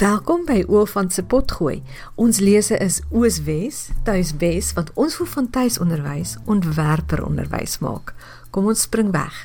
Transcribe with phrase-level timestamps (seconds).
[0.00, 1.82] Welkom by Oofant se potgooi.
[2.16, 8.14] Ons lese is Ooswes, tuiswes wat ons voel van tuisonderwys ontwerper onderwys maak.
[8.48, 9.42] Kom ons spring weg.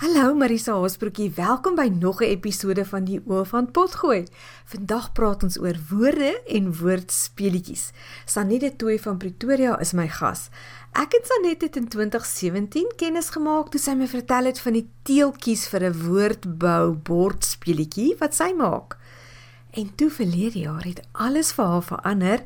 [0.00, 4.24] Hallo Marisa Haasbroekie, welkom by nog 'n episode van die Oofant potgooi.
[4.64, 7.90] Vandag praat ons oor woorde en woordspeletjies.
[8.24, 10.48] Sanette Tooi van Pretoria is my gas.
[10.92, 15.68] Ek het Sanette in 2017 kennis gemaak toe sy my vertel het van die teeltjies
[15.68, 18.99] vir 'n woordbou bordspeletjie wat sy maak.
[19.70, 22.40] En toe verlede jaar het alles vir haar verander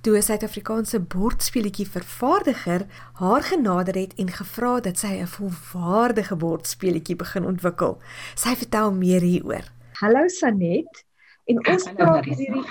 [0.00, 7.16] toe 'n Suid-Afrikaanse bordspeletjie vervaardiger haar genader het en gevra dat sy 'n volwaardige bordspeletjie
[7.16, 7.98] begin ontwikkel.
[8.34, 9.64] Sy vertel meer hieroor.
[9.92, 11.04] Hallo Sanet.
[11.44, 12.64] En ons praat hierdie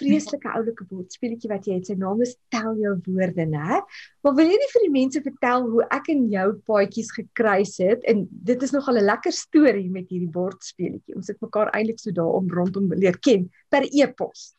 [0.00, 1.90] vreeslike oulike woordspeletjie wat jy het.
[1.90, 3.80] Sy naam is Tel jou woorde, né?
[4.24, 8.04] Maar wil jy nie vir die mense vertel hoe ek en jou paadjies gekruis het?
[8.10, 11.16] En dit is nogal 'n lekker storie met hierdie woordspeletjie.
[11.16, 14.54] Ons het mekaar eintlik so daarom rondom leer ken per e-pos.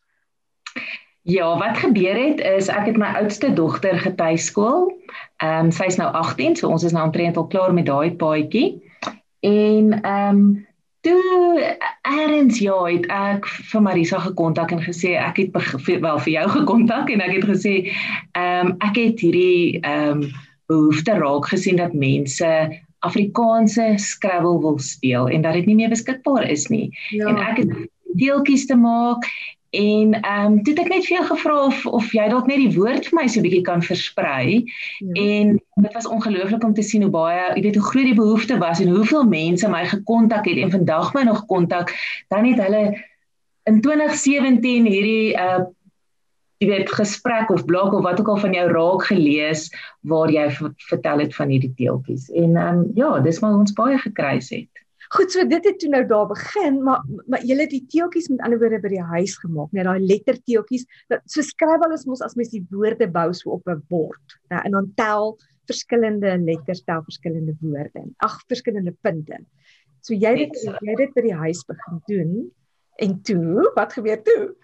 [1.24, 4.90] Ja, wat gebeur het is ek het my oudste dogter getuiskool.
[5.38, 8.82] Ehm um, sy's nou 18, so ons is nou omtrent al klaar met daai paadjie.
[9.40, 10.68] En ehm um,
[11.02, 15.56] Toe eers ja, het ek vir Marisa gekontak en gesê ek het
[15.88, 17.76] wel vir jou gekontak en ek het gesê
[18.38, 20.32] ehm um, ek het hierdie ehm um,
[20.72, 22.48] behoefte raak gesien dat mense
[23.04, 26.92] Afrikaanse Scrabble wil speel en dat dit nie meer beskikbaar is nie.
[27.10, 27.28] Ja.
[27.28, 27.74] En ek het
[28.22, 29.26] deeltjies te maak
[29.72, 32.60] En ehm um, toe het ek net vir jou gevra of of jy dalk net
[32.60, 34.64] die woord vir my so 'n bietjie kan versprei.
[35.00, 35.14] Ja.
[35.24, 38.58] En dit was ongelooflik om te sien hoe baie, jy weet hoe groot die behoefte
[38.58, 41.96] was en hoeveel mense my gekontak het en vandag my nog kontak.
[42.28, 42.84] Dan het hulle
[43.64, 45.64] in 2017 hierdie uh
[46.62, 49.72] jy weet gesprek of blog of wat ook al van jou raak gelees
[50.06, 50.50] waar jy
[50.92, 52.30] vertel het van hierdie teeltjies.
[52.30, 54.84] En ehm um, ja, dis maar ons baie gekruis het.
[55.12, 58.44] Goed, so dit het toe nou daar begin, maar maar jy het die teeltjies met
[58.46, 60.86] ander woorde by die huis gemaak, net daai letterteeltjies.
[61.26, 64.62] So skryf alles mos as mens die woorde bou so op 'n bord, né?
[64.64, 65.36] En dan tel
[65.68, 68.08] verskillende letters, tel verskillende woorde.
[68.24, 69.44] Ag, verskillende punte.
[70.02, 72.52] So jy het jy het dit by die huis begin doen
[72.96, 74.56] en toe, wat gebeur toe?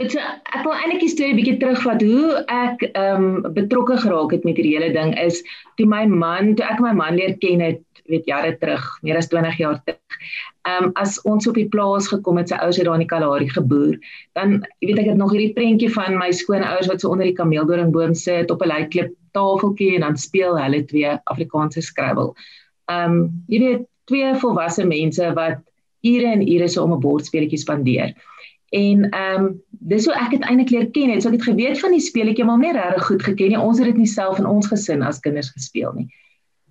[0.00, 4.44] Dit ek wil eintlik die storie bietjie terugvat hoe ek ehm um, betrokke geraak het
[4.48, 5.42] met hierdie hele ding is
[5.76, 9.28] toe my man, toe ek my man leer ken het, weet jare terug, meer as
[9.28, 10.18] 20 jaar terug.
[10.62, 13.10] Ehm um, as ons op die plaas gekom het, sy ouers het daar in die
[13.10, 13.96] Kalahari geboer,
[14.38, 18.14] dan weet ek het nog hierdie prentjie van my skoonouers wat so onder die kameeldoringboom
[18.14, 22.32] sit op 'n leiklip tafeltjie en dan speel hulle twee Afrikaanse Scrabble.
[22.90, 25.58] Ehm um, jy weet twee volwasse mense wat
[26.02, 28.14] ure en ure so om 'n bordspeletjie spandeer.
[28.72, 31.22] En ehm um, dis hoe ek dit eintlik leer ken het.
[31.22, 33.58] So ek het geweet van die speletjie maar nie regtig goed geken nie.
[33.60, 36.08] Ons het dit nie self in ons gesin as kinders gespeel nie.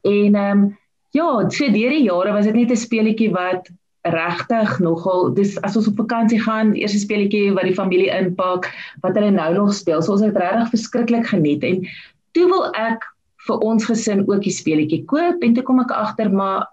[0.01, 0.77] En ehm um,
[1.11, 3.69] ja, so deur die jare was dit net 'n speletjie wat
[4.01, 8.71] regtig nogal dis as ons op vakansie gaan, die eerste speletjie wat die familie inpak,
[9.01, 10.01] wat hulle nou nog speel.
[10.01, 11.85] So ons het regtig verskriklik geniet en
[12.33, 13.05] toe wil ek
[13.47, 16.67] vir ons gesin ook die speletjie koop en toe kom ek agter maar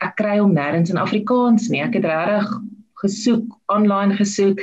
[0.00, 1.82] ek kry hom nêrens in Afrikaans nie.
[1.82, 2.54] Ek het regtig
[3.02, 4.60] gesoek, online gesoek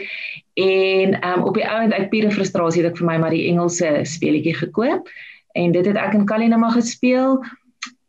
[0.62, 4.02] en um, op die ouend uit pure frustrasie het ek vir my maar die Engelse
[4.06, 5.10] speletjie gekoop
[5.58, 7.42] en dit het ek in Kalinama gespeel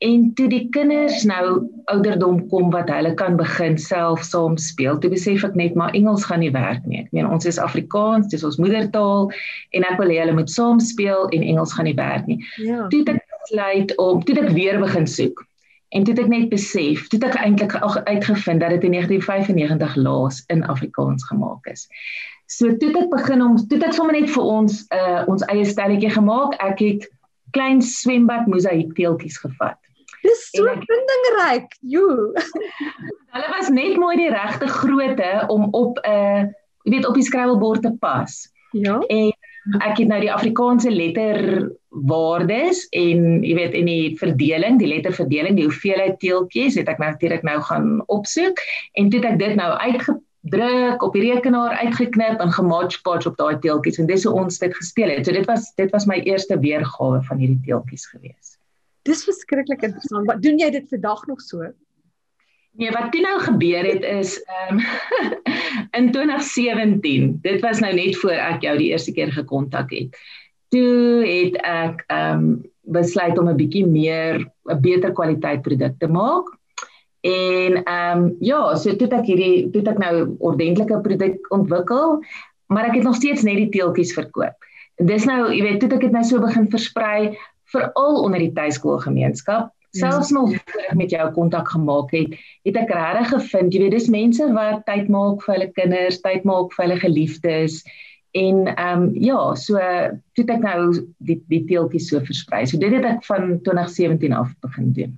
[0.04, 5.10] en toe die kinders nou ouderdom kom wat hulle kan begin self saam speel, toe
[5.10, 7.02] besef ek net maar Engels gaan nie werk nie.
[7.02, 9.30] Ek meen ons is Afrikaans, dis ons moedertaal
[9.74, 12.38] en ek wil hê hulle moet saam speel en Engels gaan nie werk nie.
[12.62, 12.86] Ja.
[12.92, 15.48] Toe het ek besluit om toe ek weer begin soek
[15.88, 19.94] En toe het ek net besef, toe het ek eintlik uitgevind dat dit in 1995
[19.96, 21.86] laas in Afrikaans gemaak is.
[22.46, 25.44] So toe het ek begin om toe het ek sommer net vir ons uh ons
[25.48, 26.58] eie stelletjie gemaak.
[26.64, 27.08] Ek het
[27.56, 29.78] klein swembad mosaïek teeltjies gevat.
[30.22, 31.74] Dis so vindingryk.
[31.80, 32.06] Jo.
[33.34, 36.46] Hulle was net mooi die regte grootte om op 'n uh,
[36.88, 38.48] jy weet op die skrywelbord te pas.
[38.72, 38.98] Ja.
[39.08, 39.32] En
[39.84, 45.66] ek het nou die Afrikaanse letterwaardes en jy weet in die verdeling, die letterverdeling, die
[45.68, 48.62] hoeveelheid teeltjies het ek natuurlik nou gaan opsoek
[48.96, 49.68] en toe het ek dit nou
[50.48, 54.74] uitgedruk op die rekenaar uitgeknip en gematchpatch op daai teeltjies en dis hoe ons dit
[54.74, 55.26] gespeel het.
[55.26, 58.56] So dit was dit was my eerste weergawe van hierdie teeltjies gewees.
[59.02, 60.26] Dis verskriklik interessant.
[60.26, 61.70] Wat doen jy dit vandag nog so?
[62.78, 64.84] Nee, wat toe nou gebeur het is ehm um,
[65.98, 67.38] in 2017.
[67.42, 70.16] Dit was nou net voor ek jou die eerste keer gekontak het.
[70.68, 72.58] Toe het ek ehm um,
[72.88, 76.57] besluit om 'n bietjie meer 'n beter kwaliteit produk te maak.
[77.28, 80.12] En ehm um, ja, so toe ek hierdie toe ek nou
[80.50, 82.20] ordentlike produk ontwikkel,
[82.72, 84.68] maar ek het nog steeds net die teeltjies verkoop.
[84.98, 87.34] En dis nou, jy weet, toe ek dit nou so begin versprei
[87.72, 90.10] veral onder die tuiskoolgemeenskap Ja.
[90.10, 92.34] Selfs nog voor ek met jou kontak gemaak het,
[92.68, 96.44] het ek regtig gevind, jy weet, dis mense wat tyd maak vir hulle kinders, tyd
[96.48, 97.80] maak vir hulle geliefdes
[98.36, 99.80] en ehm um, ja, so
[100.36, 102.66] toe ek nou die die teeltjies so versprei.
[102.68, 105.16] So dit het ek van 2017 af begin doen.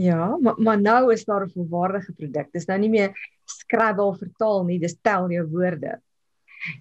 [0.00, 2.48] Ja, maar maar nou is daar 'n volwaardige produk.
[2.52, 3.10] Dis nou nie meer
[3.44, 6.00] Scrabble vertaal nie, dis tel jou woorde.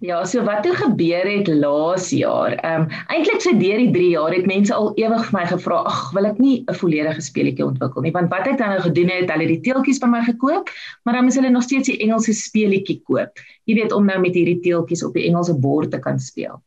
[0.03, 2.51] Ja, so wat toe gebeur het laas jaar.
[2.51, 5.77] Ehm um, eintlik so deur die 3 jaar het mense al ewig vir my gevra,
[5.91, 9.09] "Ag, wil ek nie 'n volledige speletjie ontwikkel nie?" Want wat ek dan nou gedoen
[9.09, 10.69] het, hulle die teeltjies by my gekoop,
[11.03, 13.31] maar dan moes hulle nog steeds die Engelse speletjie koop.
[13.63, 16.61] Jy weet om nou met hierdie teeltjies op die Engelse bord te kan speel.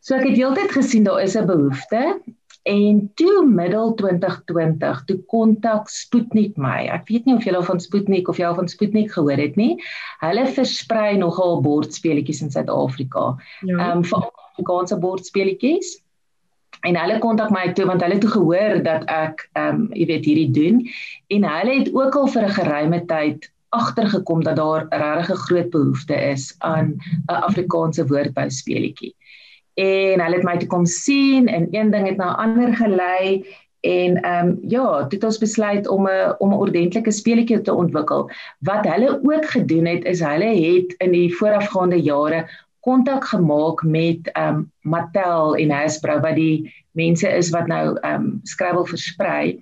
[0.00, 2.22] So ek het heeltyd gesien daar is 'n behoefte
[2.62, 6.84] En toe middel 2020, toe kontak Sputnik my.
[6.94, 9.74] Ek weet nie of julle van Sputnik of jy al van Sputnik gehoor het nie.
[10.22, 13.32] Hulle versprei nogal bordspeletjies in Suid-Afrika.
[13.66, 13.74] Ja.
[13.74, 15.96] Ehm um, vir Afrikaanse bordspeletjies.
[16.86, 20.30] En hulle kontak my toe want hulle het gehoor dat ek ehm um, jy weet
[20.30, 20.78] hierdie doen
[21.34, 25.70] en hulle het ook al vir 'n geruime tyd agtergekom dat daar regtig 'n groot
[25.70, 26.94] behoefte is aan
[27.26, 29.14] 'n Afrikaanse woordbou speletjie
[29.74, 33.44] en hulle het my toe kom sien en een ding het na 'n ander gelei
[33.82, 37.74] en ehm um, ja, dit het ons besluit om 'n om 'n ordentlike speletjie te
[37.74, 38.30] ontwikkel.
[38.58, 42.48] Wat hulle ook gedoen het is hulle het in die voorafgaande jare
[42.80, 48.14] kontak gemaak met ehm um, Mattel en Hasbro wat die mense is wat nou ehm
[48.14, 49.58] um, Scrabble versprei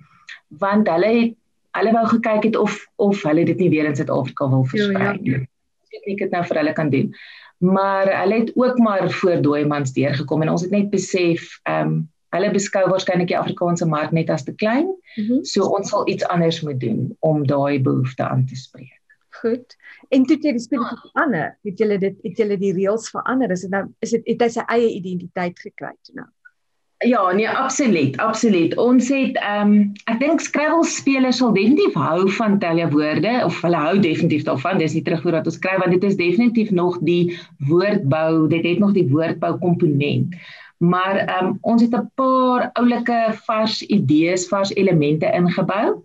[0.47, 1.33] want hulle het
[1.71, 5.31] hulle wou gekyk het of of hulle dit nie weer in Suid-Afrika wil versprei nie.
[5.31, 5.43] Ja, ja.
[5.81, 7.13] Ek weet nie dit nou vir hulle kan doen
[7.61, 12.09] maar hulle het ook maar voor dooimans deurgekom en ons het net besef ehm um,
[12.31, 14.87] hulle beskou waarskynlik die Afrikaanse mark net as te klein.
[14.87, 15.43] Mm -hmm.
[15.45, 19.01] So ons sal iets anders moet doen om daai behoefte aan te spreek.
[19.29, 19.75] Goed.
[20.09, 21.57] En toe het jy die speletjie verander.
[21.63, 23.51] Het jy dit het jy die reëls verander?
[23.51, 26.27] Is dit nou is dit het hy sy eie identiteit gekry toe nou?
[27.01, 28.77] Ja, nee, absoluut, absoluut.
[28.77, 33.57] Ons het ehm um, ek dink Scrabble spelers sal definitief hou van talle woorde of
[33.65, 34.77] hulle hou definitief daarvan.
[34.77, 37.33] Dis nie terugvoer wat ons skryf want dit is definitief nog die
[37.71, 40.37] woordbou, dit het nog die woordbou komponent.
[40.77, 43.19] Maar ehm um, ons het 'n paar oulike
[43.49, 45.97] vars idees, vars elemente ingebou.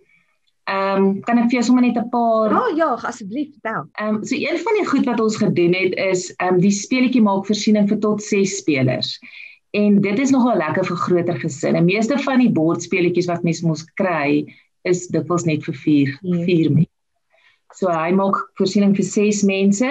[0.65, 3.85] Ehm um, kan ek vir jou sommer net 'n paar Ja, oh, ja, asseblief, vertel.
[4.01, 6.73] Ehm um, so een van die goed wat ons gedoen het is ehm um, die
[6.73, 9.21] speletjie maak voorsiening vir tot 6 spelers.
[9.77, 11.83] En dit is nogal lekker vir groter gesinne.
[11.85, 14.47] Meeste van die bordspeletjies wat mense mos kry,
[14.89, 16.69] is dikwels net vir 4 4 nee.
[16.71, 16.93] mense.
[17.77, 19.91] So hy maak voorsiening vir 6 mense.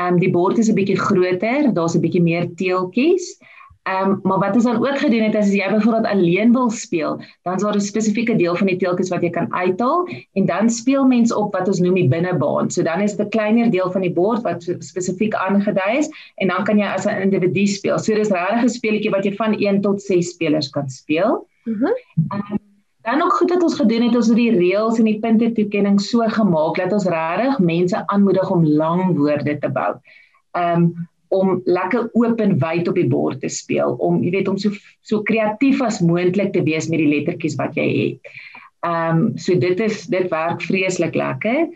[0.00, 3.36] Ehm um, die bord is 'n bietjie groter, daar's 'n bietjie meer teeltjies.
[3.38, 7.20] Ehm um, maar wat ons dan ook gedoen het as jy byvoorbeeld alleen wil speel,
[7.42, 10.70] dan is daar 'n spesifieke deel van die teeltjies wat jy kan uithaal en dan
[10.70, 12.70] speel mens op wat ons noem die binnebaan.
[12.70, 16.48] So dan is dit 'n kleiner deel van die bord wat spesifiek aangedui is en
[16.48, 17.98] dan kan jy as 'n individu speel.
[17.98, 21.46] So dis regtig 'n speletjie wat jy van 1 tot 6 spelers kan speel.
[21.64, 21.84] Mhm.
[21.84, 21.94] Mm
[22.32, 22.58] um,
[23.02, 26.00] dan ook goed dat ons gedoen het ons het die reëls en die punte toekenning
[26.00, 29.94] so gemaak dat ons regtig mense aanmoedig om lang woorde te bou.
[30.52, 34.48] Ehm um, om lekker oop en wyd op die bord te speel om jy weet
[34.50, 34.74] om so
[35.06, 38.32] so kreatief as moontlik te wees met die lettertjies wat jy het.
[38.86, 41.68] Ehm um, so dit is dit werk vreeslik lekker.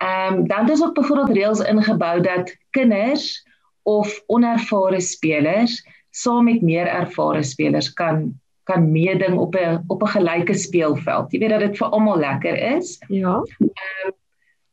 [0.00, 3.42] Ehm um, dan is ook byvoorbeeld reëls ingebou dat kinders
[3.82, 5.80] of onervare spelers
[6.10, 8.30] saam met meer ervare spelers kan
[8.64, 11.32] kan meeding op 'n op 'n gelyke speelveld.
[11.32, 12.98] Jy weet dat dit vir almal lekker is.
[13.08, 13.42] Ja.
[13.58, 14.18] Ehm um,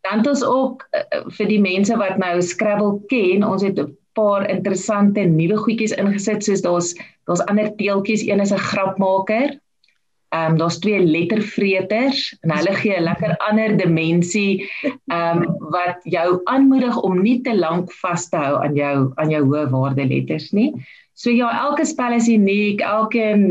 [0.02, 3.80] dan het ons ook uh, vir die mense wat nou Scrabble ken, ons het
[4.18, 6.92] paar interessante nuwe goedjies ingesit soos daar's
[7.28, 9.58] daar's ander teeltjies een is 'n grapmaker.
[10.36, 14.68] Ehm um, daar's twee lettervreters en hulle gee 'n lekker ander dimensie
[15.08, 19.30] ehm um, wat jou aanmoedig om nie te lank vas te hou aan jou aan
[19.30, 20.74] jou hoë waarde letters nie.
[21.14, 23.42] So ja, elke spel is uniek, elkeen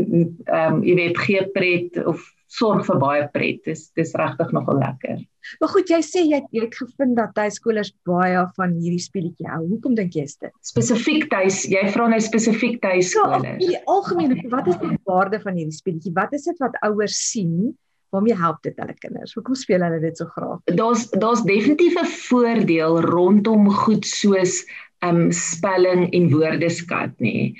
[0.45, 3.59] ehm um, jy weet gee pret of sorg vir baie pret.
[3.67, 5.23] Dis dis regtig nogal lekker.
[5.61, 9.63] Maar goed, jy sê jy jy het gevind dat tuiskolers baie van hierdie speletjie hou.
[9.73, 10.53] Hoekom dink jy is dit?
[10.67, 13.63] Spesifiek tuis, jy vra nou spesifiek tuiskolers.
[13.63, 16.15] Ja, in algemeen, wat is die waarde van hierdie speletjie?
[16.15, 17.75] Wat is dit wat ouers sien?
[18.15, 19.33] Waarmee help dit hulle kinders?
[19.35, 20.61] Hoekom speel hulle dit so graag?
[20.79, 24.63] Daar's daar's definitief 'n voordeel rondom goed soos
[25.03, 27.53] ehm um, spelling en woordeskat nê.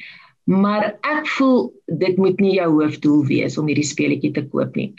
[0.47, 4.93] Maar ek voel dit moet nie jou hoofdoel wees om hierdie speletjie te koop nie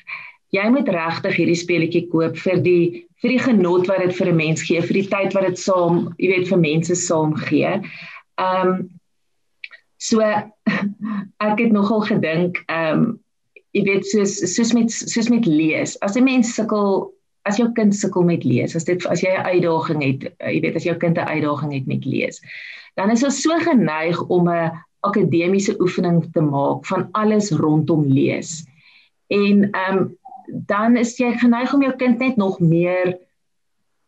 [0.55, 2.83] jy moet regtig hierdie speletjie koop vir die
[3.23, 6.15] vir die genot wat dit vir 'n mens gee, vir die tyd wat dit saam,
[6.19, 7.73] jy weet, vir mense saam gee.
[8.39, 8.89] Ehm um,
[9.99, 10.23] so
[11.49, 13.21] ek het nogal gedink, ehm um,
[13.75, 15.99] jy weet soos soos met soos met lees.
[16.01, 17.13] As 'n mens sukkel
[17.45, 20.61] as jou kind sukkel met lees, as dit as jy 'n uitdaging het, uh, jy
[20.61, 22.41] weet as jou kind 'n uitdaging het met lees,
[22.97, 28.65] dan is ons so geneig om 'n akademiese oefening te maak van alles rondom lees.
[29.29, 30.17] En ehm um,
[30.49, 33.19] dan is jy geneig om jou kind net nog meer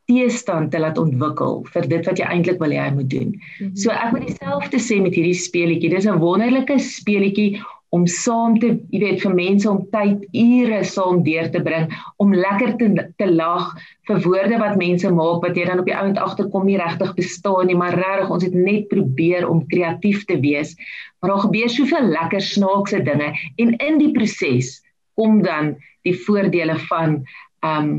[0.08, 3.34] teestand te laat ontwikkel vir dit wat jy eintlik wil hê hy moet doen.
[3.34, 3.76] Mm -hmm.
[3.76, 5.90] So ek moet dieselfde sê met hierdie speletjie.
[5.90, 11.24] Dis 'n wonderlike speletjie om saam te, jy weet, vir mense om tyd ure saam
[11.26, 11.88] deur te bring,
[12.22, 13.72] om lekker te te lag
[14.06, 17.66] vir woorde wat mense maak wat jy dan op die ount agterkom nie regtig bestaan
[17.70, 20.76] nie, maar regtig ons het net probeer om kreatief te wees.
[21.20, 24.78] Maar daar gebeur soveel lekker snaakse dinge en in die proses
[25.18, 25.74] kom dan
[26.06, 27.20] die voordele van
[27.66, 27.92] ehm um,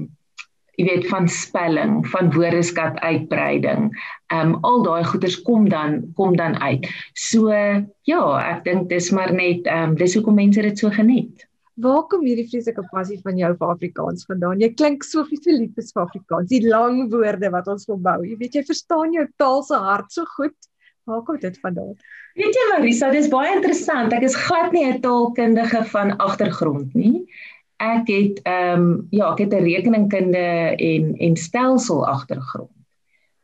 [0.80, 3.92] jy weet van spelling, van woordeskat uitbreiding.
[4.32, 6.88] Ehm um, al daai goeders kom dan kom dan uit.
[7.14, 7.52] So
[8.08, 11.48] ja, ek dink dis maar net ehm um, dis hoekom mense dit so geniet.
[11.82, 14.60] Waar kom hierdie vreeslike passie van jou vir Afrikaans vandaan?
[14.62, 16.50] Jy klink so lief vir Afrikaans.
[16.50, 18.20] Die lang woorde wat ons wil bou.
[18.26, 20.56] Jy weet jy verstaan jou taal se hart so goed.
[21.10, 21.96] Waar kom dit vandaan?
[22.38, 24.14] Weet jy Marisa, dis baie interessant.
[24.14, 27.26] Ek is glad nie 'n taalkundige van agtergrond nie
[27.82, 30.46] ek het ehm um, ja, ek het 'n rekeningkunde
[30.78, 32.70] en en stelsel agtergrond.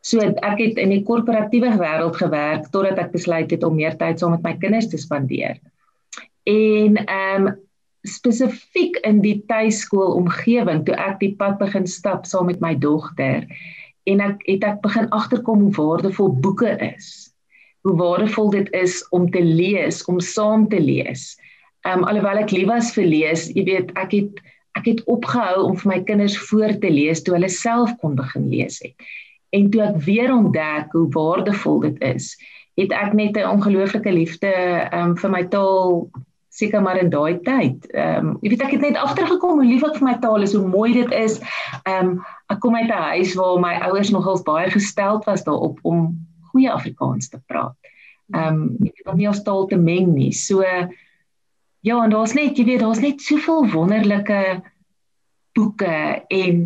[0.01, 4.19] So ek het in die korporatiewe wêreld gewerk totdat ek besluit het om meer tyd
[4.19, 5.57] saam met my kinders te spandeer.
[6.43, 7.55] En ehm um,
[8.07, 13.43] spesifiek in die tuiskool omgewing toe ek die pad begin stap saam met my dogter
[14.07, 17.33] en ek het ek begin agterkom hoe waardevol boeke is.
[17.83, 21.35] Hoe waardevol dit is om te lees, om saam te lees.
[21.85, 24.43] Ehm um, alhoewel ek lief was vir lees, jy weet, ek het
[24.77, 28.49] ek het opgehou om vir my kinders voor te lees toe hulle self kon begin
[28.51, 28.93] lees het.
[29.57, 32.35] En toe ek weer ontdek hoe waardevol dit is,
[32.77, 36.09] het ek net 'n ongelooflike liefde ehm um, vir my taal
[36.57, 37.85] seker maar in daai tyd.
[37.93, 40.53] Ehm um, jy weet ek het net agtergekom hoe lief ek vir my taal is,
[40.57, 41.39] hoe mooi dit is.
[41.85, 42.13] Ehm um,
[42.53, 46.17] ek kom uit 'n huis waar my ouers nogals baie gesteld was daarop om
[46.51, 47.75] goeie Afrikaans te praat.
[48.33, 50.31] Ehm um, jy weet om nie ons taal te meng nie.
[50.31, 50.63] So
[51.87, 54.41] Ja, en daar's net, jy weet, daar's net soveel wonderlike
[55.55, 56.57] boeke en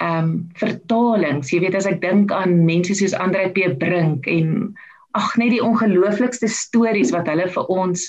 [0.00, 1.50] ehm um, vertalings.
[1.52, 4.72] Jy weet as ek dink aan mense soos Andre P Brink en
[5.18, 8.06] ag net die ongelooflikste stories wat hulle vir ons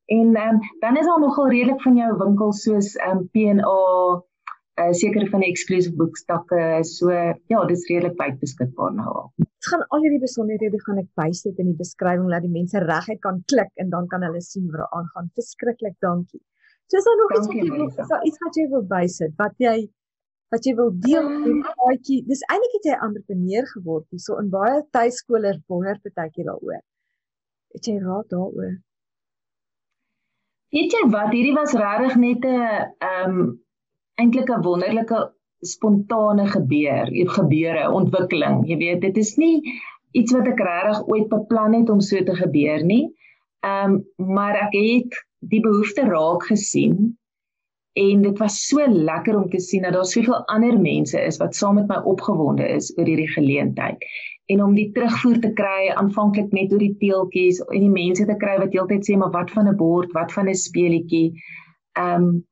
[0.05, 3.79] En ehm um, dan is daar nogal redelik van jou winkels soos ehm um, PNA
[4.81, 6.61] uh, sekere van die exclusive boekstakke.
[6.89, 9.29] So ja, dit is redelik wyd beskikbaar nou al.
[9.45, 13.21] Ek gaan al hierdie besonderhede gaan ek bysit in die beskrywing dat die mense reguit
[13.25, 15.29] kan klik en dan kan hulle sien waar aangaan.
[15.39, 16.41] Verskriklik dankie.
[16.91, 19.37] So is daar nog iets wat jy wil is daar iets wat jy wil bysit
[19.39, 19.77] wat jy
[20.53, 22.19] wat jy wil deel met die paadjie.
[22.29, 24.21] Dis eintlik het jy 'n entrepreneur geword hier.
[24.25, 26.81] So in baie tuiskole wonder partykeer daaroor.
[27.73, 28.73] Het jy raad daaroor?
[30.73, 32.59] Weet jy wat, hierdie was regtig net 'n
[33.09, 33.49] ehm um,
[34.21, 35.19] eintlik 'n wonderlike
[35.73, 38.67] spontane gebeur, gebeure, ontwikkeling.
[38.69, 39.57] Jy weet, dit is nie
[40.11, 43.05] iets wat ek regtig ooit beplan het om so te gebeur nie.
[43.65, 47.17] Ehm um, maar ek het die behoefte raak gesien
[47.93, 51.55] En dit was so lekker om te sien dat daar soveel ander mense is wat
[51.55, 54.05] saam met my opgewonde is oor hierdie geleentheid.
[54.45, 58.37] En om die terugvoer te kry aanvanklik net oor die teeltjies en die mense te
[58.41, 61.29] kry wat heeltyd sê maar wat van 'n bord, wat van 'n speelietjie.
[61.99, 62.43] Ehm um,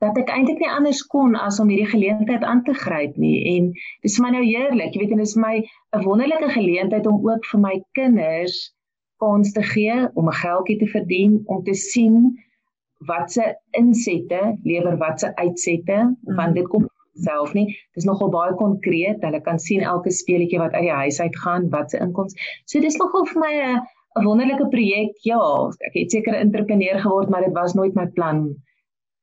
[0.00, 3.70] dat ek eintlik nie anders kon as om hierdie geleentheid aan te gryp nie en
[4.04, 4.92] dis vir my nou heerlik.
[4.92, 5.54] Jy weet en dit is my
[5.96, 8.58] 'n wonderlike geleentheid om ook vir my kinders
[9.24, 12.36] kans te gee om 'n geldjie te verdien, om te sien
[13.04, 15.98] wat se insette lewer wat se uitsette
[16.36, 16.86] want dit kom
[17.24, 17.66] self nie.
[17.96, 19.22] Dis nogal baie konkreet.
[19.24, 22.40] Hulle kan sien elke speletjie wat uit die huis uit gaan wat se inkomste.
[22.64, 23.80] So dis nogal vir my 'n
[24.20, 25.12] 'n wonderlike projek.
[25.24, 25.40] Ja
[25.88, 28.56] ek het seker 'n entrepreneur geword maar dit was nooit my plan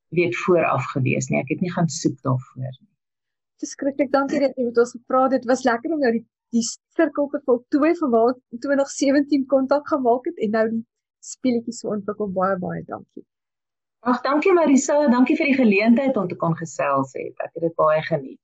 [0.10, 1.40] weet vooraf gewees nie.
[1.40, 2.88] Ek het nie gaan soek daarvoor nie.
[3.58, 4.12] Verskriklik.
[4.12, 5.42] Dankie dat jy met ons gepraat het.
[5.42, 6.66] Dit was lekker om nou die die
[6.96, 10.86] sirkel te voltooi van waar 2017 kontak gemaak het en nou die
[11.20, 12.30] speletjies so ontwikkel.
[12.30, 13.26] Baie baie dankie
[14.04, 17.36] Ag, dankie Marisa, dankie vir die geleentheid om te kon gesels het.
[17.40, 18.40] Ek het dit baie geniet.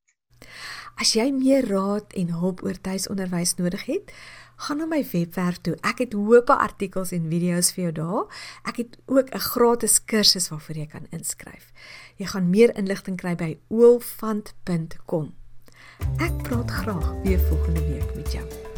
[0.99, 4.13] As jy meer raad en hulp oor tuisonderwys nodig het,
[4.59, 5.77] Gaan na my webwerf toe.
[5.87, 8.41] Ek het hoope artikels en video's vir jou daar.
[8.67, 11.71] Ek het ook 'n gratis kursus waarvoor jy kan inskryf.
[12.17, 15.33] Jy gaan meer inligting kry by oolfant.com.
[16.19, 18.68] Ek praat graag weer volgende week met jou.